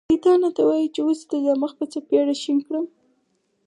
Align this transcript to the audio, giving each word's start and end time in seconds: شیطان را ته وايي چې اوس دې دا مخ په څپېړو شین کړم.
شیطان 0.09 0.39
را 0.45 0.49
ته 0.55 0.61
وايي 0.67 0.87
چې 0.95 1.01
اوس 1.05 1.19
دې 1.29 1.37
دا 1.45 1.53
مخ 1.61 1.71
په 1.79 1.85
څپېړو 1.91 2.33
شین 2.41 2.57
کړم. 2.67 2.85